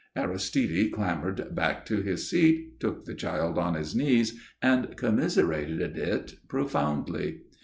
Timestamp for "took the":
2.79-3.13